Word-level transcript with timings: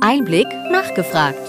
Einblick 0.00 0.46
nachgefragt. 0.70 1.40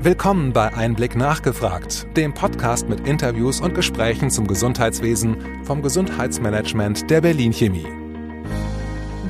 Willkommen 0.00 0.52
bei 0.52 0.72
Einblick 0.74 1.14
nachgefragt, 1.14 2.06
dem 2.16 2.34
Podcast 2.34 2.88
mit 2.88 3.06
Interviews 3.06 3.60
und 3.60 3.74
Gesprächen 3.74 4.30
zum 4.30 4.46
Gesundheitswesen 4.46 5.36
vom 5.64 5.80
Gesundheitsmanagement 5.80 7.08
der 7.08 7.20
Berlin 7.20 7.52
Chemie. 7.52 7.86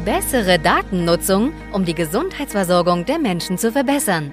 Bessere 0.04 0.59
Datennutzung, 0.59 1.53
um 1.73 1.85
die 1.85 1.95
Gesundheitsversorgung 1.95 3.05
der 3.05 3.19
Menschen 3.19 3.59
zu 3.59 3.73
verbessern. 3.73 4.33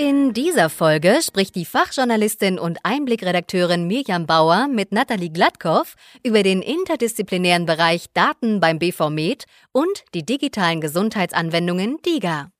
In 0.00 0.32
dieser 0.32 0.70
Folge 0.70 1.18
spricht 1.20 1.54
die 1.54 1.66
Fachjournalistin 1.66 2.58
und 2.58 2.78
Einblickredakteurin 2.84 3.86
Mirjam 3.86 4.24
Bauer 4.24 4.66
mit 4.66 4.92
Nathalie 4.92 5.28
Gladkow 5.28 5.94
über 6.22 6.42
den 6.42 6.62
interdisziplinären 6.62 7.66
Bereich 7.66 8.06
Daten 8.14 8.60
beim 8.60 8.78
BVMed 8.78 9.44
und 9.72 10.04
die 10.14 10.24
digitalen 10.24 10.80
Gesundheitsanwendungen 10.80 11.98
DIGA. 11.98 12.50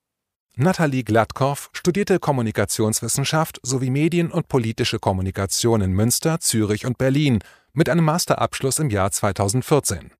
Nathalie 0.55 1.03
Gladkow 1.03 1.71
studierte 1.73 2.19
Kommunikationswissenschaft 2.19 3.59
sowie 3.63 3.89
Medien- 3.89 4.31
und 4.31 4.47
politische 4.47 4.99
Kommunikation 4.99 5.81
in 5.81 5.93
Münster, 5.93 6.39
Zürich 6.41 6.85
und 6.85 6.99
Berlin 6.99 7.39
mit 7.73 7.89
einem 7.89 8.05
Masterabschluss 8.05 8.77
im 8.77 8.91
Jahr 8.91 9.09
2014. 9.09 10.11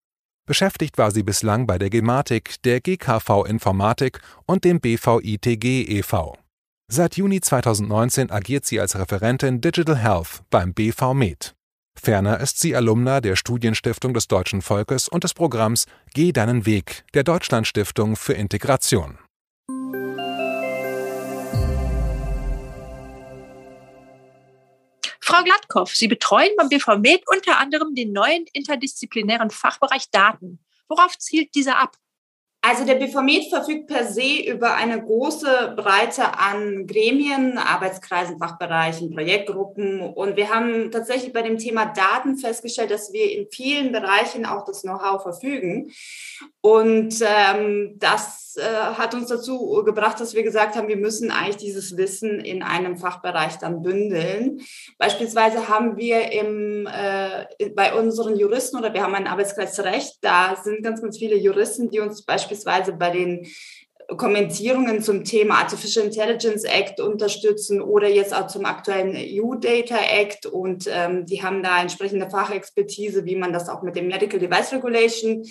Beschäftigt 0.48 0.98
war 0.98 1.12
sie 1.12 1.22
bislang 1.22 1.68
bei 1.68 1.78
der 1.78 1.92
Gematik, 1.92 2.56
der 2.64 2.82
GKV 2.82 3.46
Informatik 3.46 4.22
und 4.48 4.64
dem 4.64 4.80
BVITG 4.80 5.86
e.V. 5.88 6.41
Seit 6.94 7.16
Juni 7.16 7.40
2019 7.40 8.32
agiert 8.32 8.66
sie 8.66 8.82
als 8.82 9.00
Referentin 9.00 9.62
Digital 9.62 9.96
Health 9.96 10.44
beim 10.50 10.74
BV 10.74 11.14
Med. 11.14 11.56
Ferner 11.98 12.42
ist 12.42 12.60
sie 12.60 12.76
Alumna 12.76 13.22
der 13.22 13.38
Studienstiftung 13.38 14.14
des 14.14 14.28
Deutschen 14.28 14.62
Volkes 14.62 15.08
und 15.08 15.24
des 15.24 15.34
Programms 15.34 15.86
Geh 16.14 16.34
deinen 16.34 16.66
Weg 16.66 17.06
der 17.14 17.24
Deutschlandstiftung 17.24 18.18
für 18.18 18.34
Integration. 18.34 19.18
Frau 25.22 25.44
Gladkow, 25.46 25.90
Sie 25.96 26.10
betreuen 26.10 26.52
beim 26.58 26.68
BV 26.68 26.98
Med 26.98 27.22
unter 27.34 27.58
anderem 27.58 27.96
den 27.96 28.12
neuen 28.12 28.44
interdisziplinären 28.52 29.50
Fachbereich 29.50 30.10
Daten. 30.12 30.60
Worauf 30.90 31.18
zielt 31.18 31.56
dieser 31.56 31.80
ab? 31.80 31.96
Also 32.64 32.86
der 32.86 32.96
BVMed 32.96 33.50
verfügt 33.50 33.88
per 33.88 34.06
se 34.06 34.44
über 34.46 34.76
eine 34.76 35.02
große 35.02 35.74
Breite 35.76 36.38
an 36.38 36.86
Gremien, 36.86 37.58
Arbeitskreisen, 37.58 38.38
Fachbereichen, 38.38 39.10
Projektgruppen. 39.16 40.00
Und 40.02 40.36
wir 40.36 40.50
haben 40.50 40.92
tatsächlich 40.92 41.34
bei 41.34 41.42
dem 41.42 41.58
Thema 41.58 41.86
Daten 41.86 42.38
festgestellt, 42.38 42.92
dass 42.92 43.12
wir 43.14 43.32
in 43.32 43.48
vielen 43.52 43.92
Bereichen 43.92 44.46
auch 44.46 44.64
das 44.64 44.84
Know-how 44.84 45.24
verfügen. 45.24 45.92
Und 46.62 47.16
ähm, 47.22 47.96
das 47.98 48.56
äh, 48.56 48.62
hat 48.62 49.16
uns 49.16 49.30
dazu 49.30 49.82
gebracht, 49.84 50.20
dass 50.20 50.36
wir 50.36 50.44
gesagt 50.44 50.76
haben, 50.76 50.88
wir 50.88 50.98
müssen 50.98 51.32
eigentlich 51.32 51.58
dieses 51.58 51.98
Wissen 51.98 52.40
in 52.40 52.62
einem 52.62 52.98
Fachbereich 52.98 53.58
dann 53.58 53.82
bündeln. 53.82 54.62
Beispielsweise 55.00 55.70
haben 55.70 55.98
wir 55.98 56.32
im, 56.32 56.88
äh, 56.88 57.70
bei 57.70 57.96
unseren 57.96 58.38
Juristen 58.38 58.78
oder 58.78 58.94
wir 58.94 59.02
haben 59.02 59.16
einen 59.16 59.28
Arbeitskreis 59.28 59.80
Recht, 59.80 60.18
da 60.22 60.56
sind 60.62 60.84
ganz, 60.84 61.02
ganz 61.02 61.18
viele 61.18 61.36
Juristen, 61.36 61.90
die 61.90 62.00
uns 62.00 62.24
beispielsweise 62.24 62.94
bei 62.94 63.10
den 63.10 63.48
Kommentierungen 64.18 65.02
zum 65.02 65.24
Thema 65.24 65.60
Artificial 65.60 66.06
Intelligence 66.06 66.66
Act 66.66 67.00
unterstützen 67.00 67.82
oder 67.82 68.10
jetzt 68.10 68.36
auch 68.36 68.48
zum 68.48 68.66
aktuellen 68.66 69.16
EU 69.16 69.56
Data 69.56 69.98
Act 69.98 70.46
und 70.46 70.88
ähm, 70.92 71.26
die 71.26 71.42
haben 71.42 71.64
da 71.64 71.82
entsprechende 71.82 72.30
Fachexpertise, 72.30 73.26
wie 73.26 73.38
man 73.38 73.54
das 73.54 73.70
auch 73.70 73.82
mit 73.82 73.96
dem 73.96 74.08
Medical 74.08 74.40
Device 74.40 74.74
Regulation 74.74 75.46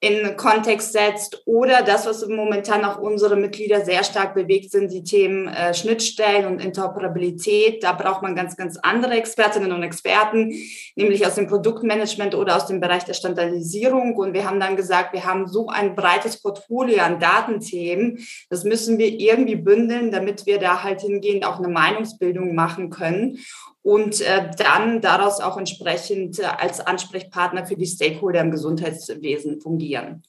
in 0.00 0.36
Kontext 0.36 0.92
setzt 0.92 1.42
oder 1.46 1.82
das, 1.82 2.06
was 2.06 2.26
momentan 2.28 2.84
auch 2.84 2.98
unsere 2.98 3.34
Mitglieder 3.34 3.82
sehr 3.82 4.04
stark 4.04 4.34
bewegt 4.34 4.70
sind, 4.70 4.92
die 4.92 5.02
Themen 5.02 5.48
äh, 5.48 5.72
Schnittstellen 5.72 6.44
und 6.46 6.62
Interoperabilität. 6.62 7.82
Da 7.82 7.92
braucht 7.92 8.20
man 8.20 8.36
ganz, 8.36 8.56
ganz 8.56 8.76
andere 8.76 9.14
Expertinnen 9.14 9.72
und 9.72 9.82
Experten, 9.82 10.52
nämlich 10.96 11.26
aus 11.26 11.36
dem 11.36 11.46
Produktmanagement 11.46 12.34
oder 12.34 12.56
aus 12.56 12.66
dem 12.66 12.78
Bereich 12.78 13.04
der 13.04 13.14
Standardisierung. 13.14 14.16
Und 14.16 14.34
wir 14.34 14.46
haben 14.46 14.60
dann 14.60 14.76
gesagt, 14.76 15.14
wir 15.14 15.24
haben 15.24 15.48
so 15.48 15.68
ein 15.68 15.94
breites 15.94 16.42
Portfolio 16.42 17.02
an 17.02 17.18
Datenthemen, 17.18 18.18
das 18.50 18.64
müssen 18.64 18.98
wir 18.98 19.08
irgendwie 19.08 19.56
bündeln, 19.56 20.10
damit 20.10 20.44
wir 20.44 20.58
da 20.58 20.82
halt 20.82 21.00
hingehend 21.00 21.46
auch 21.46 21.58
eine 21.58 21.68
Meinungsbildung 21.68 22.54
machen 22.54 22.90
können 22.90 23.38
und 23.86 24.20
äh, 24.20 24.50
dann 24.58 25.00
daraus 25.00 25.38
auch 25.38 25.56
entsprechend 25.56 26.40
äh, 26.40 26.42
als 26.42 26.80
Ansprechpartner 26.80 27.66
für 27.66 27.76
die 27.76 27.86
Stakeholder 27.86 28.40
im 28.40 28.50
Gesundheitswesen 28.50 29.60
fungieren. 29.60 30.24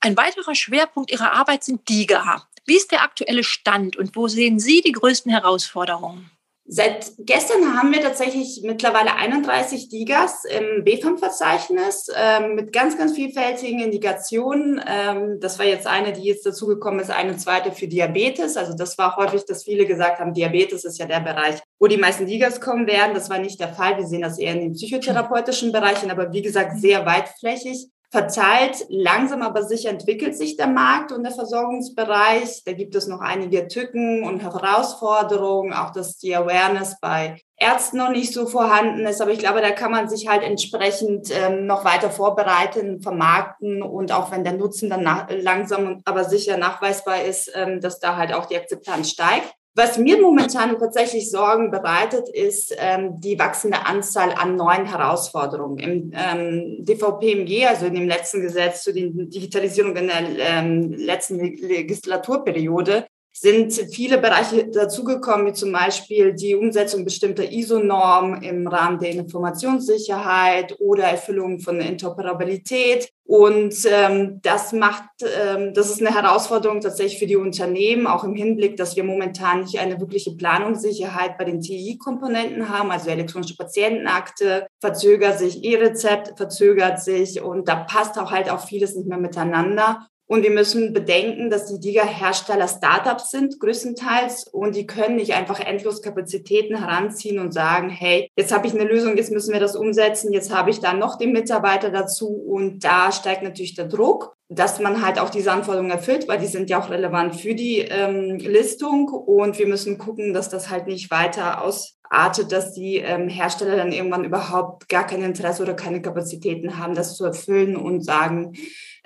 Ein 0.00 0.16
weiterer 0.16 0.54
Schwerpunkt 0.54 1.12
Ihrer 1.12 1.32
Arbeit 1.32 1.64
sind 1.64 1.86
DIGA. 1.86 2.48
Wie 2.64 2.76
ist 2.76 2.92
der 2.92 3.02
aktuelle 3.02 3.44
Stand 3.44 3.98
und 3.98 4.16
wo 4.16 4.26
sehen 4.26 4.58
Sie 4.58 4.80
die 4.80 4.92
größten 4.92 5.30
Herausforderungen? 5.30 6.30
Seit 6.66 7.12
gestern 7.18 7.76
haben 7.76 7.92
wir 7.92 8.00
tatsächlich 8.00 8.62
mittlerweile 8.64 9.14
31 9.16 9.90
Digas 9.90 10.44
im 10.46 10.82
BFAM-Verzeichnis 10.82 12.08
ähm, 12.16 12.54
mit 12.54 12.72
ganz, 12.72 12.96
ganz 12.96 13.14
vielfältigen 13.14 13.80
Indikationen. 13.80 14.80
Ähm, 14.86 15.40
das 15.40 15.58
war 15.58 15.66
jetzt 15.66 15.86
eine, 15.86 16.14
die 16.14 16.22
jetzt 16.22 16.46
dazugekommen 16.46 17.00
ist, 17.00 17.10
eine 17.10 17.36
zweite 17.36 17.70
für 17.70 17.86
Diabetes. 17.86 18.56
Also 18.56 18.74
das 18.74 18.96
war 18.96 19.16
häufig, 19.16 19.44
dass 19.44 19.64
viele 19.64 19.84
gesagt 19.84 20.20
haben, 20.20 20.32
Diabetes 20.32 20.86
ist 20.86 20.98
ja 20.98 21.04
der 21.04 21.20
Bereich, 21.20 21.60
wo 21.78 21.86
die 21.86 21.98
meisten 21.98 22.26
Digas 22.26 22.62
kommen 22.62 22.86
werden. 22.86 23.12
Das 23.12 23.28
war 23.28 23.38
nicht 23.38 23.60
der 23.60 23.74
Fall. 23.74 23.98
Wir 23.98 24.06
sehen 24.06 24.22
das 24.22 24.38
eher 24.38 24.54
in 24.54 24.60
den 24.60 24.72
psychotherapeutischen 24.72 25.70
Bereichen, 25.70 26.10
aber 26.10 26.32
wie 26.32 26.42
gesagt, 26.42 26.78
sehr 26.78 27.04
weitflächig 27.04 27.88
verteilt. 28.14 28.86
Langsam 28.88 29.42
aber 29.42 29.64
sicher 29.64 29.90
entwickelt 29.90 30.36
sich 30.36 30.56
der 30.56 30.68
Markt 30.68 31.10
und 31.10 31.24
der 31.24 31.32
Versorgungsbereich. 31.32 32.62
Da 32.64 32.72
gibt 32.72 32.94
es 32.94 33.08
noch 33.08 33.20
einige 33.20 33.66
Tücken 33.66 34.22
und 34.22 34.40
Herausforderungen, 34.40 35.72
auch 35.72 35.90
dass 35.90 36.18
die 36.18 36.36
Awareness 36.36 37.00
bei 37.00 37.40
Ärzten 37.56 37.96
noch 37.96 38.10
nicht 38.10 38.32
so 38.32 38.46
vorhanden 38.46 39.04
ist. 39.04 39.20
Aber 39.20 39.32
ich 39.32 39.40
glaube, 39.40 39.62
da 39.62 39.72
kann 39.72 39.90
man 39.90 40.08
sich 40.08 40.28
halt 40.28 40.44
entsprechend 40.44 41.28
ähm, 41.32 41.66
noch 41.66 41.84
weiter 41.84 42.08
vorbereiten, 42.08 43.02
vermarkten 43.02 43.82
und 43.82 44.12
auch 44.12 44.30
wenn 44.30 44.44
der 44.44 44.52
Nutzen 44.52 44.88
dann 44.90 45.02
nach, 45.02 45.26
langsam 45.30 46.00
aber 46.04 46.22
sicher 46.22 46.56
nachweisbar 46.56 47.24
ist, 47.24 47.50
ähm, 47.52 47.80
dass 47.80 47.98
da 47.98 48.16
halt 48.16 48.32
auch 48.32 48.46
die 48.46 48.56
Akzeptanz 48.56 49.10
steigt. 49.10 49.52
Was 49.76 49.98
mir 49.98 50.20
momentan 50.20 50.78
tatsächlich 50.78 51.32
Sorgen 51.32 51.72
bereitet, 51.72 52.28
ist 52.28 52.72
ähm, 52.78 53.18
die 53.18 53.36
wachsende 53.40 53.84
Anzahl 53.86 54.32
an 54.32 54.54
neuen 54.54 54.86
Herausforderungen. 54.86 55.78
Im 55.78 56.12
ähm, 56.14 56.84
DVPMG, 56.84 57.66
also 57.66 57.86
in 57.86 57.94
dem 57.94 58.06
letzten 58.06 58.40
Gesetz 58.40 58.84
zu 58.84 58.92
den 58.92 59.28
Digitalisierung 59.30 59.96
in 59.96 60.06
der 60.06 60.20
ähm, 60.38 60.92
letzten 60.92 61.40
Legislaturperiode, 61.40 63.06
sind 63.36 63.72
viele 63.92 64.18
Bereiche 64.18 64.68
dazugekommen, 64.70 65.46
wie 65.46 65.52
zum 65.52 65.72
Beispiel 65.72 66.34
die 66.34 66.54
Umsetzung 66.54 67.04
bestimmter 67.04 67.50
ISO-Normen 67.50 68.42
im 68.42 68.68
Rahmen 68.68 69.00
der 69.00 69.10
Informationssicherheit 69.10 70.76
oder 70.78 71.04
Erfüllung 71.04 71.58
von 71.58 71.80
Interoperabilität. 71.80 73.10
Und 73.26 73.74
ähm, 73.90 74.40
das 74.42 74.72
macht, 74.72 75.04
ähm, 75.22 75.74
das 75.74 75.90
ist 75.90 76.00
eine 76.00 76.14
Herausforderung 76.14 76.80
tatsächlich 76.80 77.18
für 77.18 77.26
die 77.26 77.36
Unternehmen, 77.36 78.06
auch 78.06 78.22
im 78.22 78.36
Hinblick, 78.36 78.76
dass 78.76 78.94
wir 78.94 79.02
momentan 79.02 79.62
nicht 79.62 79.80
eine 79.80 79.98
wirkliche 79.98 80.36
Planungssicherheit 80.36 81.36
bei 81.36 81.44
den 81.44 81.60
TI-Komponenten 81.60 82.68
haben, 82.68 82.92
also 82.92 83.10
elektronische 83.10 83.56
Patientenakte, 83.56 84.66
verzögert 84.80 85.40
sich 85.40 85.64
E-Rezept, 85.64 86.36
verzögert 86.36 87.02
sich 87.02 87.40
und 87.40 87.66
da 87.66 87.76
passt 87.76 88.16
auch 88.18 88.30
halt 88.30 88.48
auch 88.48 88.60
vieles 88.60 88.94
nicht 88.94 89.08
mehr 89.08 89.18
miteinander. 89.18 90.06
Und 90.34 90.42
wir 90.42 90.50
müssen 90.50 90.92
bedenken, 90.92 91.48
dass 91.48 91.66
die 91.66 91.78
DIGA-Hersteller 91.78 92.66
Startups 92.66 93.30
sind, 93.30 93.60
größtenteils, 93.60 94.48
und 94.48 94.74
die 94.74 94.84
können 94.84 95.14
nicht 95.14 95.32
einfach 95.32 95.60
endlos 95.60 96.02
Kapazitäten 96.02 96.76
heranziehen 96.76 97.38
und 97.38 97.54
sagen, 97.54 97.88
hey, 97.88 98.28
jetzt 98.36 98.52
habe 98.52 98.66
ich 98.66 98.74
eine 98.74 98.82
Lösung, 98.82 99.16
jetzt 99.16 99.30
müssen 99.30 99.52
wir 99.52 99.60
das 99.60 99.76
umsetzen, 99.76 100.32
jetzt 100.32 100.52
habe 100.52 100.70
ich 100.70 100.80
da 100.80 100.92
noch 100.92 101.18
den 101.18 101.30
Mitarbeiter 101.30 101.90
dazu. 101.90 102.30
Und 102.30 102.82
da 102.82 103.12
steigt 103.12 103.44
natürlich 103.44 103.76
der 103.76 103.86
Druck, 103.86 104.34
dass 104.48 104.78
man 104.78 105.04
halt 105.04 105.18
auch 105.18 105.30
diese 105.30 105.52
Anforderungen 105.52 105.90
erfüllt, 105.90 106.28
weil 106.28 106.38
die 106.38 106.46
sind 106.46 106.68
ja 106.68 106.80
auch 106.80 106.90
relevant 106.90 107.36
für 107.36 107.54
die 107.54 107.78
ähm, 107.78 108.36
Listung. 108.38 109.08
Und 109.08 109.58
wir 109.58 109.66
müssen 109.66 109.96
gucken, 109.98 110.34
dass 110.34 110.50
das 110.50 110.70
halt 110.70 110.86
nicht 110.86 111.10
weiter 111.10 111.62
ausartet, 111.62 112.52
dass 112.52 112.72
die 112.74 112.96
ähm, 112.98 113.28
Hersteller 113.28 113.76
dann 113.76 113.92
irgendwann 113.92 114.24
überhaupt 114.24 114.88
gar 114.88 115.06
kein 115.06 115.22
Interesse 115.22 115.62
oder 115.62 115.74
keine 115.74 116.02
Kapazitäten 116.02 116.78
haben, 116.78 116.94
das 116.94 117.16
zu 117.16 117.24
erfüllen 117.24 117.76
und 117.76 118.04
sagen, 118.04 118.52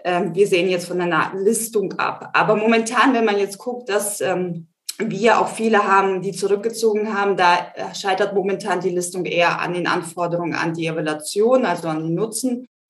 ähm, 0.05 0.35
wir 0.35 0.47
sehen 0.49 0.69
jetzt 0.69 0.89
von 0.89 1.01
einer 1.01 1.33
Listung 1.37 1.93
ab. 1.95 2.31
Aber 2.33 2.57
momentan, 2.57 3.15
wenn 3.15 3.25
man 3.25 3.39
jetzt 3.39 3.59
guckt, 3.59 3.89
dass 3.89 4.21
ähm, 4.21 4.69
wir 4.99 5.41
auch 5.41 5.49
viele 5.49 5.87
haben, 5.87 6.21
die 6.23 6.33
zurückgezogen 6.33 7.15
haben, 7.15 7.37
da 7.37 7.73
äh, 7.77 7.95
scheitert 7.95 8.35
momentan 8.35 8.81
die 8.81 8.91
Listung 8.91 9.25
eher 9.25 9.61
an 9.61 9.75
den 9.75 9.87
Anforderungen 9.87 10.55
an 10.55 10.75
die 10.75 10.89
Evaluation, 10.89 11.65
also 11.65 11.87
an 11.87 12.03
den 12.03 12.15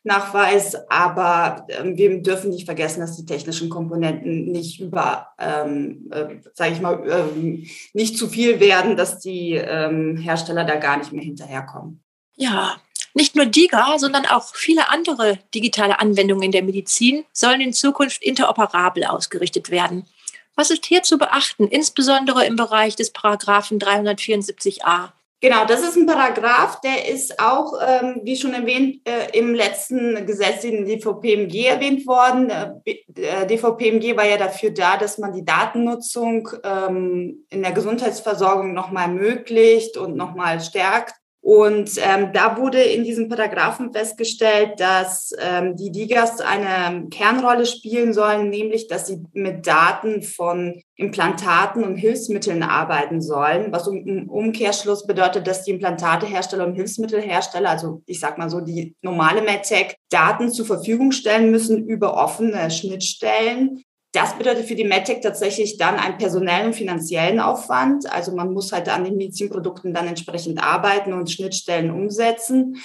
Nutzennachweis. 0.08 0.76
Aber 0.88 1.66
ähm, 1.68 1.96
wir 1.96 2.22
dürfen 2.22 2.50
nicht 2.50 2.64
vergessen, 2.64 3.00
dass 3.00 3.16
die 3.16 3.26
technischen 3.26 3.68
Komponenten 3.68 4.50
nicht 4.50 4.80
über, 4.80 5.28
ähm, 5.38 6.10
äh, 6.10 6.36
sage 6.54 6.72
ich 6.72 6.80
mal, 6.80 7.02
ähm, 7.08 7.66
nicht 7.92 8.18
zu 8.18 8.28
viel 8.28 8.60
werden, 8.60 8.96
dass 8.96 9.20
die 9.20 9.52
ähm, 9.52 10.16
Hersteller 10.16 10.64
da 10.64 10.76
gar 10.76 10.96
nicht 10.96 11.12
mehr 11.12 11.24
hinterherkommen. 11.24 12.02
Ja, 12.36 12.76
Nicht 13.14 13.34
nur 13.34 13.46
DIGA, 13.46 13.98
sondern 13.98 14.26
auch 14.26 14.54
viele 14.54 14.90
andere 14.90 15.38
digitale 15.52 15.98
Anwendungen 15.98 16.44
in 16.44 16.52
der 16.52 16.62
Medizin 16.62 17.24
sollen 17.32 17.60
in 17.60 17.72
Zukunft 17.72 18.22
interoperabel 18.22 19.04
ausgerichtet 19.04 19.70
werden. 19.70 20.06
Was 20.54 20.70
ist 20.70 20.86
hier 20.86 21.02
zu 21.02 21.18
beachten, 21.18 21.66
insbesondere 21.66 22.44
im 22.44 22.54
Bereich 22.54 22.96
des 22.96 23.12
Paragraphen 23.12 23.80
374a? 23.80 25.10
Genau, 25.40 25.64
das 25.66 25.82
ist 25.82 25.96
ein 25.96 26.06
Paragraph, 26.06 26.80
der 26.80 27.08
ist 27.08 27.38
auch, 27.38 27.74
ähm, 27.80 28.22
wie 28.24 28.36
schon 28.36 28.54
erwähnt, 28.54 29.06
äh, 29.06 29.38
im 29.38 29.54
letzten 29.54 30.26
Gesetz 30.26 30.64
in 30.64 30.84
DVPMG 30.84 31.66
erwähnt 31.66 32.04
worden. 32.08 32.50
Äh, 32.50 33.46
DVPMG 33.46 34.16
war 34.16 34.26
ja 34.26 34.36
dafür 34.36 34.70
da, 34.70 34.96
dass 34.96 35.16
man 35.18 35.32
die 35.32 35.44
Datennutzung 35.44 36.48
ähm, 36.64 37.46
in 37.50 37.62
der 37.62 37.70
Gesundheitsversorgung 37.70 38.74
nochmal 38.74 39.04
ermöglicht 39.04 39.96
und 39.96 40.16
nochmal 40.16 40.60
stärkt. 40.60 41.14
Und 41.48 41.92
ähm, 41.96 42.34
da 42.34 42.58
wurde 42.58 42.82
in 42.82 43.04
diesem 43.04 43.30
Paragraphen 43.30 43.90
festgestellt, 43.90 44.78
dass 44.78 45.32
ähm, 45.40 45.76
die 45.76 45.90
Digas 45.90 46.42
eine 46.42 47.08
Kernrolle 47.08 47.64
spielen 47.64 48.12
sollen, 48.12 48.50
nämlich 48.50 48.86
dass 48.86 49.06
sie 49.06 49.22
mit 49.32 49.66
Daten 49.66 50.20
von 50.20 50.82
Implantaten 50.96 51.84
und 51.84 51.96
Hilfsmitteln 51.96 52.62
arbeiten 52.62 53.22
sollen, 53.22 53.72
was 53.72 53.86
im 53.86 54.28
Umkehrschluss 54.28 55.06
bedeutet, 55.06 55.46
dass 55.46 55.64
die 55.64 55.70
Implantatehersteller 55.70 56.66
und 56.66 56.74
Hilfsmittelhersteller, 56.74 57.70
also 57.70 58.02
ich 58.04 58.20
sag 58.20 58.36
mal 58.36 58.50
so 58.50 58.60
die 58.60 58.94
normale 59.00 59.40
MedTech, 59.40 59.96
Daten 60.10 60.52
zur 60.52 60.66
Verfügung 60.66 61.12
stellen 61.12 61.50
müssen 61.50 61.86
über 61.86 62.22
offene 62.22 62.70
Schnittstellen, 62.70 63.84
das 64.12 64.36
bedeutet 64.38 64.66
für 64.66 64.74
die 64.74 64.84
MedTech 64.84 65.20
tatsächlich 65.20 65.76
dann 65.76 65.96
einen 65.96 66.16
personellen 66.16 66.68
und 66.68 66.74
finanziellen 66.74 67.40
Aufwand. 67.40 68.10
Also 68.10 68.34
man 68.34 68.52
muss 68.52 68.72
halt 68.72 68.88
an 68.88 69.04
den 69.04 69.16
Medizinprodukten 69.16 69.92
dann 69.92 70.08
entsprechend 70.08 70.62
arbeiten 70.62 71.12
und 71.12 71.30
Schnittstellen 71.30 71.90
umsetzen. 71.90 72.76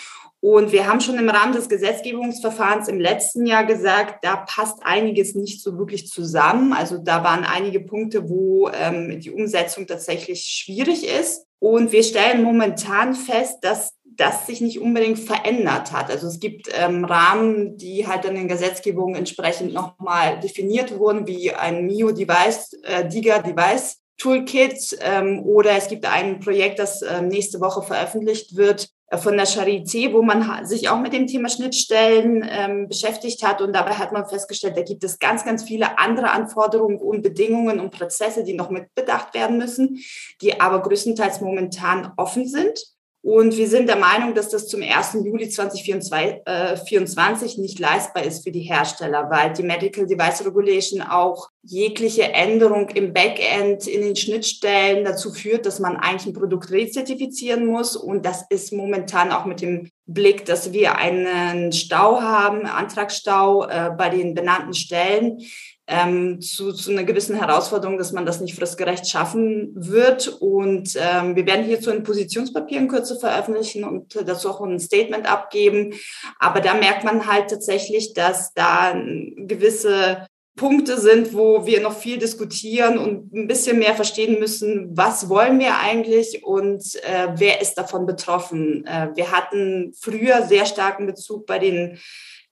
Und 0.41 0.73
wir 0.73 0.87
haben 0.87 0.99
schon 0.99 1.17
im 1.17 1.29
Rahmen 1.29 1.53
des 1.53 1.69
Gesetzgebungsverfahrens 1.69 2.89
im 2.89 2.99
letzten 2.99 3.45
Jahr 3.45 3.63
gesagt, 3.63 4.25
da 4.25 4.35
passt 4.35 4.79
einiges 4.83 5.35
nicht 5.35 5.61
so 5.61 5.77
wirklich 5.77 6.09
zusammen. 6.09 6.73
Also 6.73 6.97
da 6.97 7.23
waren 7.23 7.45
einige 7.45 7.79
Punkte, 7.79 8.27
wo 8.29 8.69
ähm, 8.73 9.21
die 9.21 9.31
Umsetzung 9.31 9.87
tatsächlich 9.87 10.43
schwierig 10.43 11.07
ist. 11.07 11.45
Und 11.59 11.93
wir 11.93 12.03
stellen 12.03 12.43
momentan 12.43 13.13
fest, 13.13 13.59
dass 13.61 13.93
das 14.17 14.47
sich 14.47 14.61
nicht 14.61 14.79
unbedingt 14.79 15.19
verändert 15.19 15.91
hat. 15.91 16.09
Also 16.09 16.27
es 16.27 16.39
gibt 16.39 16.69
ähm, 16.73 17.05
Rahmen, 17.05 17.77
die 17.77 18.07
halt 18.07 18.25
in 18.25 18.35
den 18.35 18.47
Gesetzgebungen 18.47 19.15
entsprechend 19.15 19.73
nochmal 19.73 20.39
definiert 20.39 20.97
wurden, 20.97 21.27
wie 21.27 21.51
ein 21.51 21.85
MIO-Device, 21.85 22.73
äh, 22.83 23.07
DIGA-Device. 23.07 23.97
Toolkit 24.17 24.97
ähm, 25.01 25.43
oder 25.43 25.71
es 25.71 25.87
gibt 25.87 26.05
ein 26.05 26.39
Projekt, 26.39 26.79
das 26.79 27.01
äh, 27.01 27.21
nächste 27.21 27.59
Woche 27.59 27.81
veröffentlicht 27.81 28.55
wird 28.55 28.87
äh, 29.07 29.17
von 29.17 29.35
der 29.35 29.47
Charité, 29.47 30.13
wo 30.13 30.21
man 30.21 30.65
sich 30.65 30.87
auch 30.87 30.99
mit 30.99 31.13
dem 31.13 31.27
Thema 31.27 31.49
Schnittstellen 31.49 32.47
ähm, 32.47 32.87
beschäftigt 32.87 33.43
hat 33.43 33.61
und 33.61 33.73
dabei 33.73 33.95
hat 33.95 34.11
man 34.11 34.27
festgestellt, 34.27 34.77
da 34.77 34.83
gibt 34.83 35.03
es 35.03 35.19
ganz, 35.19 35.43
ganz 35.43 35.63
viele 35.63 35.97
andere 35.97 36.29
Anforderungen 36.29 36.99
und 36.99 37.23
Bedingungen 37.23 37.79
und 37.79 37.91
Prozesse, 37.91 38.43
die 38.43 38.53
noch 38.53 38.69
mitbedacht 38.69 39.33
werden 39.33 39.57
müssen, 39.57 39.99
die 40.41 40.61
aber 40.61 40.81
größtenteils 40.81 41.41
momentan 41.41 42.13
offen 42.15 42.47
sind. 42.47 42.79
Und 43.25 43.55
wir 43.55 43.69
sind 43.69 43.87
der 43.87 43.95
Meinung, 43.95 44.35
dass 44.35 44.49
das 44.49 44.67
zum 44.67 44.83
1. 44.83 45.13
Juli 45.23 45.47
2024 45.47 47.57
äh, 47.57 47.61
nicht 47.61 47.79
leistbar 47.79 48.23
ist 48.23 48.43
für 48.43 48.51
die 48.51 48.59
Hersteller, 48.59 49.29
weil 49.29 49.53
die 49.53 49.63
Medical 49.63 50.05
Device 50.05 50.45
Regulation 50.45 51.01
auch 51.01 51.47
jegliche 51.61 52.33
Änderung 52.33 52.89
im 52.89 53.13
Backend 53.13 53.87
in 53.87 54.01
den 54.01 54.17
Schnittstellen 54.17 55.05
dazu 55.05 55.31
führt, 55.31 55.65
dass 55.65 55.79
man 55.79 55.95
eigentlich 55.95 56.25
ein 56.25 56.33
Produkt 56.33 56.69
rezertifizieren 56.69 57.65
muss. 57.65 57.95
Und 57.95 58.25
das 58.25 58.43
ist 58.49 58.73
momentan 58.73 59.31
auch 59.31 59.45
mit 59.45 59.61
dem 59.61 59.89
Blick, 60.05 60.43
dass 60.43 60.73
wir 60.73 60.97
einen 60.97 61.71
Stau 61.71 62.21
haben, 62.21 62.65
Antragsstau 62.65 63.69
äh, 63.69 63.91
bei 63.97 64.09
den 64.09 64.33
benannten 64.33 64.73
Stellen, 64.73 65.39
ähm, 65.87 66.39
zu, 66.39 66.71
zu 66.71 66.91
einer 66.91 67.03
gewissen 67.03 67.35
Herausforderung, 67.35 67.97
dass 67.97 68.13
man 68.13 68.25
das 68.25 68.39
nicht 68.39 68.55
fristgerecht 68.55 69.07
schaffen 69.07 69.71
wird. 69.75 70.27
Und 70.27 70.95
ähm, 70.95 71.35
wir 71.35 71.45
werden 71.45 71.65
hierzu 71.65 71.91
ein 71.91 72.03
Positionspapier 72.03 72.79
in 72.79 72.87
Kürze 72.87 73.19
veröffentlichen 73.19 73.83
und 73.83 74.15
dazu 74.25 74.49
auch 74.49 74.61
ein 74.61 74.79
Statement 74.79 75.29
abgeben. 75.29 75.93
Aber 76.39 76.61
da 76.61 76.73
merkt 76.73 77.03
man 77.03 77.27
halt 77.27 77.49
tatsächlich, 77.49 78.13
dass 78.13 78.53
da 78.53 78.93
gewisse 79.35 80.27
Punkte 80.55 80.99
sind, 80.99 81.33
wo 81.33 81.65
wir 81.65 81.81
noch 81.81 81.97
viel 81.97 82.19
diskutieren 82.19 82.99
und 82.99 83.33
ein 83.33 83.47
bisschen 83.47 83.79
mehr 83.79 83.95
verstehen 83.95 84.39
müssen, 84.39 84.95
was 84.95 85.27
wollen 85.27 85.59
wir 85.59 85.79
eigentlich 85.79 86.43
und 86.43 86.83
äh, 87.03 87.29
wer 87.35 87.59
ist 87.59 87.73
davon 87.73 88.05
betroffen. 88.05 88.85
Äh, 88.85 89.09
wir 89.15 89.31
hatten 89.31 89.93
früher 89.99 90.43
sehr 90.43 90.67
starken 90.67 91.07
Bezug 91.07 91.47
bei 91.47 91.57
den 91.57 91.97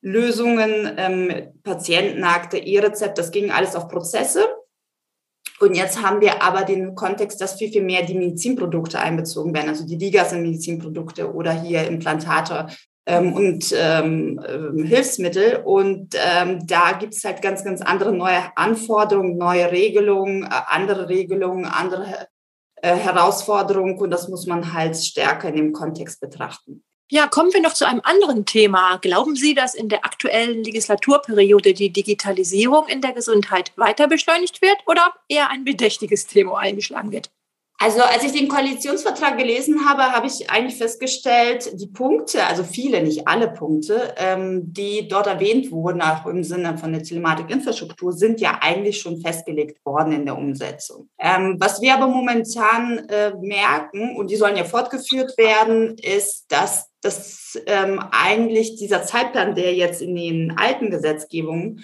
Lösungen, 0.02 0.94
ähm, 0.98 1.54
Patientenakte, 1.64 2.58
E-Rezept, 2.58 3.18
das 3.18 3.32
ging 3.32 3.52
alles 3.52 3.76
auf 3.76 3.88
Prozesse. 3.88 4.46
Und 5.60 5.76
jetzt 5.76 6.02
haben 6.02 6.22
wir 6.22 6.42
aber 6.42 6.64
den 6.64 6.96
Kontext, 6.96 7.40
dass 7.40 7.54
viel, 7.54 7.72
viel 7.72 7.84
mehr 7.84 8.04
die 8.04 8.18
Medizinprodukte 8.18 9.00
einbezogen 9.00 9.54
werden. 9.54 9.70
Also 9.70 9.86
die 9.86 9.96
Ligas 9.96 10.32
sind 10.32 10.42
Medizinprodukte 10.42 11.32
oder 11.32 11.52
hier 11.52 11.88
Implantate 11.88 12.66
ähm, 13.06 13.34
und 13.34 13.72
ähm, 13.78 14.40
äh, 14.40 14.88
Hilfsmittel. 14.88 15.62
Und 15.64 16.16
ähm, 16.16 16.66
da 16.66 16.94
gibt 16.94 17.14
es 17.14 17.24
halt 17.24 17.44
ganz, 17.44 17.64
ganz 17.64 17.82
andere 17.82 18.12
neue 18.12 18.42
Anforderungen, 18.56 19.38
neue 19.38 19.72
Regelungen, 19.72 20.44
äh, 20.44 20.50
andere 20.68 21.10
Regelungen, 21.10 21.66
andere 21.66 22.28
äh, 22.78 22.96
Herausforderungen. 22.96 24.00
Und 24.00 24.10
das 24.10 24.30
muss 24.30 24.48
man 24.48 24.74
halt 24.74 24.98
stärker 24.98 25.50
in 25.50 25.58
dem 25.58 25.74
Kontext 25.74 26.20
betrachten. 26.22 26.84
Ja, 27.14 27.28
kommen 27.28 27.52
wir 27.52 27.62
noch 27.62 27.74
zu 27.74 27.86
einem 27.86 28.00
anderen 28.06 28.46
Thema. 28.46 28.98
Glauben 29.02 29.36
Sie, 29.36 29.54
dass 29.54 29.76
in 29.76 29.90
der 29.90 30.06
aktuellen 30.06 30.64
Legislaturperiode 30.64 31.74
die 31.74 31.92
Digitalisierung 31.92 32.88
in 32.88 33.02
der 33.02 33.12
Gesundheit 33.12 33.74
weiter 33.76 34.08
beschleunigt 34.08 34.62
wird 34.62 34.78
oder 34.88 35.14
eher 35.28 35.50
ein 35.50 35.66
bedächtiges 35.66 36.26
Thema 36.26 36.60
eingeschlagen 36.60 37.12
wird? 37.12 37.30
Also 37.80 38.00
als 38.02 38.24
ich 38.24 38.32
den 38.32 38.48
Koalitionsvertrag 38.48 39.38
gelesen 39.38 39.90
habe, 39.90 40.04
habe 40.04 40.28
ich 40.28 40.50
eigentlich 40.50 40.78
festgestellt, 40.78 41.82
die 41.82 41.88
Punkte, 41.88 42.46
also 42.46 42.64
viele, 42.64 43.04
nicht 43.04 43.28
alle 43.28 43.50
Punkte, 43.50 44.14
ähm, 44.16 44.72
die 44.72 45.10
dort 45.10 45.28
erwähnt 45.28 45.70
wurden, 45.70 46.02
auch 46.02 46.26
im 46.28 46.46
Sinne 46.46 46.78
von 46.78 46.94
der 46.94 47.04
Telematikinfrastruktur, 47.04 48.14
sind 48.14 48.40
ja 48.40 48.60
eigentlich 48.62 49.02
schon 49.02 49.20
festgelegt 49.20 49.84
worden 49.84 50.14
in 50.14 50.26
der 50.26 50.38
Umsetzung. 50.38 51.10
Ähm, 51.20 51.58
was 51.60 51.82
wir 51.82 51.94
aber 51.94 52.08
momentan 52.08 53.00
äh, 53.10 53.34
merken, 53.42 54.16
und 54.16 54.32
die 54.32 54.38
sollen 54.38 54.56
ja 54.56 54.64
fortgeführt 54.64 55.38
werden, 55.38 55.98
ist, 55.98 56.46
dass 56.50 56.91
dass 57.02 57.60
ähm, 57.66 58.00
eigentlich 58.12 58.76
dieser 58.76 59.04
Zeitplan, 59.04 59.56
der 59.56 59.74
jetzt 59.74 60.02
in 60.02 60.16
den 60.16 60.58
alten 60.58 60.90
Gesetzgebungen 60.90 61.84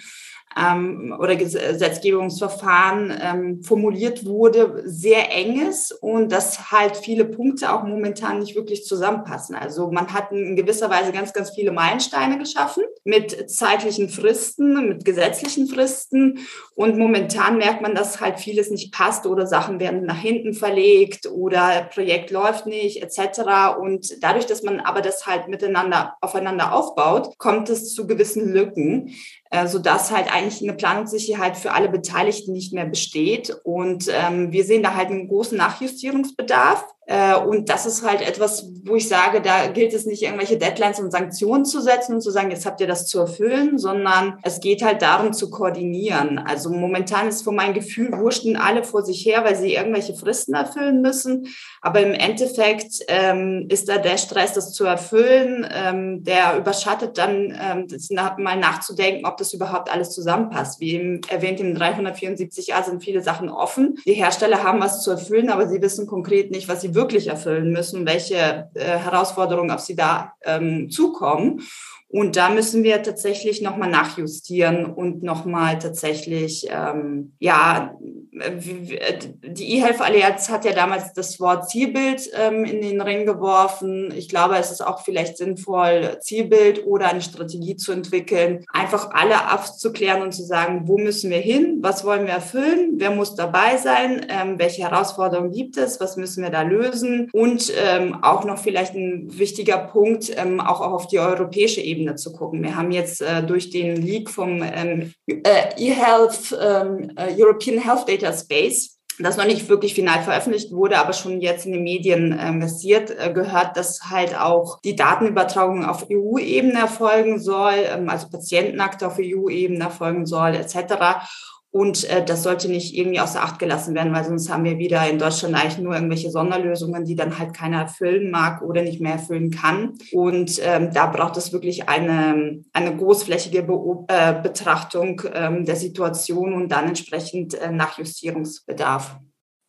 ähm, 0.58 1.14
oder 1.18 1.36
Gesetzgebungsverfahren 1.36 3.16
ähm, 3.20 3.62
formuliert 3.62 4.24
wurde, 4.24 4.82
sehr 4.84 5.30
eng 5.30 5.68
ist 5.68 5.92
und 5.92 6.32
dass 6.32 6.72
halt 6.72 6.96
viele 6.96 7.24
Punkte 7.24 7.72
auch 7.72 7.84
momentan 7.84 8.40
nicht 8.40 8.56
wirklich 8.56 8.84
zusammenpassen. 8.84 9.54
Also 9.54 9.90
man 9.90 10.12
hat 10.12 10.32
in 10.32 10.56
gewisser 10.56 10.90
Weise 10.90 11.12
ganz, 11.12 11.32
ganz 11.32 11.50
viele 11.50 11.70
Meilensteine 11.72 12.38
geschaffen 12.38 12.82
mit 13.04 13.50
zeitlichen 13.50 14.08
Fristen, 14.08 14.88
mit 14.88 15.04
gesetzlichen 15.04 15.68
Fristen 15.68 16.40
und 16.74 16.98
momentan 16.98 17.58
merkt 17.58 17.82
man, 17.82 17.94
dass 17.94 18.20
halt 18.20 18.40
vieles 18.40 18.70
nicht 18.70 18.92
passt 18.92 19.26
oder 19.26 19.46
Sachen 19.46 19.78
werden 19.80 20.04
nach 20.04 20.18
hinten 20.18 20.54
verlegt 20.54 21.26
oder 21.26 21.88
Projekt 21.92 22.30
läuft 22.30 22.66
nicht 22.66 23.02
etc. 23.02 23.78
Und 23.80 24.22
dadurch, 24.22 24.46
dass 24.46 24.62
man 24.62 24.80
aber 24.80 25.00
das 25.00 25.26
halt 25.26 25.48
miteinander 25.48 26.16
aufeinander 26.20 26.72
aufbaut, 26.72 27.38
kommt 27.38 27.68
es 27.70 27.94
zu 27.94 28.06
gewissen 28.06 28.52
Lücken 28.52 29.14
äh, 29.50 29.66
sodass 29.66 30.10
halt 30.10 30.32
eigentlich 30.32 30.62
eine 30.62 30.76
Planungssicherheit 30.76 31.56
für 31.56 31.72
alle 31.72 31.88
Beteiligten 31.88 32.52
nicht 32.52 32.72
mehr 32.72 32.86
besteht. 32.86 33.50
Und 33.64 34.08
ähm, 34.10 34.52
wir 34.52 34.64
sehen 34.64 34.82
da 34.82 34.94
halt 34.94 35.08
einen 35.08 35.28
großen 35.28 35.56
Nachjustierungsbedarf. 35.56 36.84
Äh, 37.08 37.36
und 37.36 37.70
das 37.70 37.86
ist 37.86 38.06
halt 38.06 38.20
etwas, 38.20 38.68
wo 38.84 38.94
ich 38.94 39.08
sage, 39.08 39.40
da 39.40 39.68
gilt 39.68 39.94
es 39.94 40.04
nicht, 40.04 40.22
irgendwelche 40.22 40.58
Deadlines 40.58 41.00
und 41.00 41.10
Sanktionen 41.10 41.64
zu 41.64 41.80
setzen 41.80 42.14
und 42.14 42.20
zu 42.20 42.30
sagen, 42.30 42.50
jetzt 42.50 42.66
habt 42.66 42.82
ihr 42.82 42.86
das 42.86 43.06
zu 43.06 43.18
erfüllen, 43.18 43.78
sondern 43.78 44.38
es 44.42 44.60
geht 44.60 44.82
halt 44.82 45.00
darum 45.00 45.32
zu 45.32 45.48
koordinieren. 45.48 46.38
Also 46.38 46.68
momentan 46.70 47.26
ist 47.26 47.44
von 47.44 47.56
meinem 47.56 47.72
Gefühl, 47.72 48.12
wurschten 48.12 48.56
alle 48.56 48.84
vor 48.84 49.02
sich 49.02 49.24
her, 49.24 49.42
weil 49.42 49.56
sie 49.56 49.72
irgendwelche 49.72 50.14
Fristen 50.14 50.52
erfüllen 50.52 51.00
müssen. 51.00 51.48
Aber 51.80 52.00
im 52.00 52.12
Endeffekt 52.12 52.96
ähm, 53.08 53.66
ist 53.70 53.88
da 53.88 53.96
der 53.96 54.18
Stress, 54.18 54.52
das 54.52 54.74
zu 54.74 54.84
erfüllen, 54.84 55.66
ähm, 55.72 56.24
der 56.24 56.58
überschattet 56.58 57.16
dann, 57.16 57.56
ähm, 57.58 57.86
das 57.88 58.10
mal 58.10 58.58
nachzudenken, 58.58 59.24
ob 59.24 59.38
das 59.38 59.54
überhaupt 59.54 59.90
alles 59.90 60.10
zusammenpasst. 60.10 60.78
Wie 60.80 60.92
eben 60.92 61.22
erwähnt, 61.28 61.60
im 61.60 61.74
374a 61.74 62.84
sind 62.84 63.02
viele 63.02 63.22
Sachen 63.22 63.48
offen. 63.48 63.96
Die 64.04 64.12
Hersteller 64.12 64.62
haben 64.62 64.80
was 64.80 65.02
zu 65.02 65.10
erfüllen, 65.10 65.48
aber 65.48 65.68
sie 65.68 65.80
wissen 65.80 66.06
konkret 66.06 66.50
nicht, 66.50 66.68
was 66.68 66.82
sie 66.82 66.97
wirklich 66.98 67.28
erfüllen 67.28 67.70
müssen, 67.70 68.04
welche 68.06 68.68
äh, 68.74 68.98
Herausforderungen 68.98 69.70
auf 69.70 69.80
sie 69.80 69.94
da 69.94 70.32
ähm, 70.44 70.90
zukommen. 70.90 71.62
Und 72.10 72.36
da 72.36 72.48
müssen 72.48 72.82
wir 72.82 73.02
tatsächlich 73.02 73.60
nochmal 73.62 73.90
nachjustieren 73.90 74.86
und 74.86 75.22
nochmal 75.22 75.78
tatsächlich, 75.78 76.66
ähm, 76.70 77.34
ja, 77.38 77.94
die 78.40 79.76
E-Health-Allianz 79.76 80.48
hat 80.48 80.64
ja 80.64 80.72
damals 80.72 81.12
das 81.12 81.38
Wort 81.40 81.68
Zielbild 81.68 82.30
ähm, 82.34 82.64
in 82.64 82.80
den 82.80 83.00
Ring 83.00 83.26
geworfen. 83.26 84.12
Ich 84.16 84.28
glaube, 84.28 84.56
es 84.56 84.70
ist 84.70 84.86
auch 84.86 85.02
vielleicht 85.04 85.36
sinnvoll, 85.36 86.18
Zielbild 86.20 86.86
oder 86.86 87.08
eine 87.08 87.22
Strategie 87.22 87.76
zu 87.76 87.92
entwickeln, 87.92 88.64
einfach 88.72 89.10
alle 89.12 89.44
abzuklären 89.44 90.22
und 90.22 90.32
zu 90.32 90.44
sagen, 90.44 90.82
wo 90.86 90.98
müssen 90.98 91.30
wir 91.30 91.38
hin, 91.38 91.78
was 91.80 92.04
wollen 92.04 92.26
wir 92.26 92.34
erfüllen, 92.34 92.94
wer 92.96 93.10
muss 93.10 93.34
dabei 93.34 93.76
sein, 93.76 94.26
ähm, 94.28 94.58
welche 94.58 94.82
Herausforderungen 94.82 95.52
gibt 95.52 95.76
es, 95.76 96.00
was 96.00 96.16
müssen 96.16 96.42
wir 96.42 96.50
da 96.50 96.62
lösen? 96.62 97.28
Und 97.32 97.72
ähm, 97.76 98.22
auch 98.22 98.44
noch 98.44 98.58
vielleicht 98.58 98.94
ein 98.94 99.26
wichtiger 99.38 99.78
Punkt, 99.78 100.30
ähm, 100.36 100.60
auch 100.60 100.80
auf 100.80 101.06
die 101.06 101.18
europäische 101.18 101.80
Ebene 101.80 102.14
zu 102.16 102.32
gucken. 102.32 102.62
Wir 102.62 102.76
haben 102.76 102.90
jetzt 102.90 103.22
äh, 103.22 103.42
durch 103.42 103.70
den 103.70 103.96
Leak 103.96 104.30
vom 104.30 104.62
ähm, 104.62 105.12
äh, 105.26 105.74
eHealth, 105.76 106.56
ähm, 106.60 107.12
äh, 107.16 107.34
European 107.36 107.78
Health 107.78 108.08
Data 108.08 108.27
Space, 108.32 108.98
das 109.18 109.36
noch 109.36 109.46
nicht 109.46 109.68
wirklich 109.68 109.94
final 109.94 110.22
veröffentlicht 110.22 110.70
wurde, 110.70 110.98
aber 110.98 111.12
schon 111.12 111.40
jetzt 111.40 111.66
in 111.66 111.72
den 111.72 111.82
Medien 111.82 112.32
äh, 112.32 112.52
passiert, 112.58 113.10
äh, 113.10 113.32
gehört, 113.32 113.76
dass 113.76 114.02
halt 114.10 114.38
auch 114.38 114.80
die 114.84 114.94
Datenübertragung 114.94 115.84
auf 115.84 116.06
EU-Ebene 116.10 116.78
erfolgen 116.78 117.40
soll, 117.40 117.74
ähm, 117.86 118.08
also 118.08 118.28
Patientenakte 118.28 119.06
auf 119.06 119.18
EU-Ebene 119.18 119.84
erfolgen 119.84 120.24
soll, 120.26 120.54
etc. 120.54 121.26
Und 121.70 122.04
äh, 122.04 122.24
das 122.24 122.42
sollte 122.42 122.68
nicht 122.68 122.96
irgendwie 122.96 123.20
außer 123.20 123.42
Acht 123.42 123.58
gelassen 123.58 123.94
werden, 123.94 124.14
weil 124.14 124.24
sonst 124.24 124.50
haben 124.50 124.64
wir 124.64 124.78
wieder 124.78 125.08
in 125.08 125.18
Deutschland 125.18 125.54
eigentlich 125.54 125.78
nur 125.78 125.94
irgendwelche 125.94 126.30
Sonderlösungen, 126.30 127.04
die 127.04 127.14
dann 127.14 127.38
halt 127.38 127.52
keiner 127.54 127.82
erfüllen 127.82 128.30
mag 128.30 128.62
oder 128.62 128.82
nicht 128.82 129.00
mehr 129.00 129.12
erfüllen 129.12 129.50
kann. 129.50 129.98
Und 130.12 130.60
ähm, 130.64 130.90
da 130.94 131.06
braucht 131.06 131.36
es 131.36 131.52
wirklich 131.52 131.88
eine, 131.88 132.62
eine 132.72 132.96
großflächige 132.96 133.62
Be 133.64 134.04
äh, 134.08 134.40
Betrachtung 134.40 135.22
ähm, 135.34 135.66
der 135.66 135.76
Situation 135.76 136.54
und 136.54 136.70
dann 136.70 136.88
entsprechend 136.88 137.54
äh, 137.54 137.70
Nachjustierungsbedarf. 137.70 139.18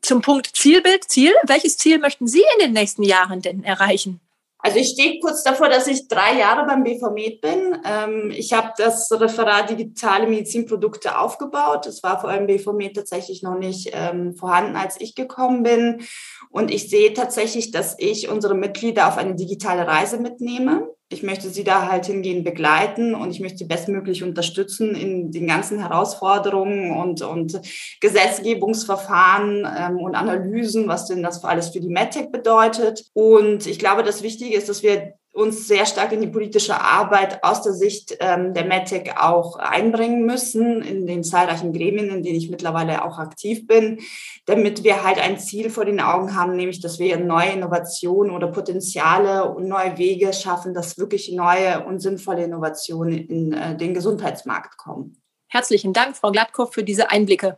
Zum 0.01 0.21
Punkt 0.21 0.47
Zielbild, 0.53 1.03
Ziel. 1.09 1.33
Welches 1.45 1.77
Ziel 1.77 1.99
möchten 1.99 2.27
Sie 2.27 2.43
in 2.57 2.65
den 2.65 2.73
nächsten 2.73 3.03
Jahren 3.03 3.41
denn 3.41 3.63
erreichen? 3.63 4.21
Also 4.61 4.77
ich 4.77 4.89
stehe 4.89 5.19
kurz 5.21 5.41
davor, 5.43 5.69
dass 5.69 5.87
ich 5.87 6.09
drei 6.09 6.37
Jahre 6.37 6.65
beim 6.65 6.83
BVMed 6.83 7.39
bin. 7.39 7.81
Ähm, 7.85 8.31
ich 8.31 8.51
habe 8.51 8.73
das 8.77 9.09
Referat 9.11 9.69
Digitale 9.69 10.27
Medizinprodukte 10.27 11.17
aufgebaut. 11.17 11.85
Das 11.85 12.03
war 12.03 12.19
vor 12.19 12.29
allem 12.29 12.45
BVMed 12.45 12.93
tatsächlich 12.93 13.41
noch 13.41 13.57
nicht 13.57 13.91
ähm, 13.93 14.35
vorhanden, 14.35 14.75
als 14.75 14.99
ich 14.99 15.15
gekommen 15.15 15.63
bin. 15.63 16.01
Und 16.49 16.71
ich 16.71 16.89
sehe 16.89 17.13
tatsächlich, 17.13 17.71
dass 17.71 17.95
ich 17.97 18.27
unsere 18.27 18.53
Mitglieder 18.53 19.07
auf 19.07 19.17
eine 19.17 19.35
digitale 19.35 19.87
Reise 19.87 20.19
mitnehme 20.19 20.89
ich 21.11 21.23
möchte 21.23 21.49
sie 21.49 21.63
da 21.63 21.89
halt 21.89 22.05
hingehen 22.05 22.43
begleiten 22.43 23.15
und 23.15 23.31
ich 23.31 23.39
möchte 23.39 23.57
sie 23.57 23.65
bestmöglich 23.65 24.23
unterstützen 24.23 24.93
in 24.95 25.31
den 25.31 25.47
ganzen 25.47 25.79
Herausforderungen 25.79 26.95
und, 26.95 27.23
und 27.23 27.59
Gesetzgebungsverfahren 27.99 29.67
ähm, 29.77 29.97
und 29.97 30.13
Analysen, 30.13 30.87
was 30.87 31.07
denn 31.07 31.23
das 31.23 31.43
alles 31.43 31.69
für 31.69 31.79
die 31.79 31.89
MedTech 31.89 32.31
bedeutet. 32.31 33.05
Und 33.13 33.65
ich 33.65 33.79
glaube, 33.79 34.03
das 34.03 34.21
Wichtige 34.21 34.55
ist, 34.55 34.69
dass 34.69 34.83
wir 34.83 35.13
uns 35.39 35.67
sehr 35.67 35.85
stark 35.85 36.11
in 36.11 36.21
die 36.21 36.27
politische 36.27 36.79
Arbeit 36.79 37.43
aus 37.43 37.61
der 37.61 37.73
Sicht 37.73 38.17
ähm, 38.19 38.53
der 38.53 38.65
MedTech 38.65 39.17
auch 39.17 39.55
einbringen 39.55 40.25
müssen, 40.25 40.81
in 40.81 41.05
den 41.05 41.23
zahlreichen 41.23 41.71
Gremien, 41.71 42.09
in 42.09 42.23
denen 42.23 42.35
ich 42.35 42.49
mittlerweile 42.49 43.05
auch 43.05 43.17
aktiv 43.17 43.65
bin, 43.65 43.99
damit 44.45 44.83
wir 44.83 45.03
halt 45.03 45.17
ein 45.17 45.39
Ziel 45.39 45.69
vor 45.69 45.85
den 45.85 46.01
Augen 46.01 46.35
haben, 46.35 46.55
nämlich, 46.55 46.81
dass 46.81 46.99
wir 46.99 47.17
neue 47.17 47.51
Innovationen 47.51 48.35
oder 48.35 48.47
Potenziale 48.47 49.49
und 49.49 49.67
neue 49.67 49.97
Wege 49.97 50.33
schaffen, 50.33 50.73
dass 50.73 50.97
wirklich 50.97 51.31
neue 51.31 51.85
und 51.85 51.99
sinnvolle 51.99 52.43
Innovationen 52.43 53.13
in 53.13 53.53
äh, 53.53 53.77
den 53.77 53.93
Gesundheitsmarkt 53.93 54.77
kommen. 54.77 55.21
Herzlichen 55.47 55.93
Dank, 55.93 56.17
Frau 56.17 56.31
Gladkow, 56.31 56.71
für 56.71 56.83
diese 56.83 57.09
Einblicke. 57.11 57.57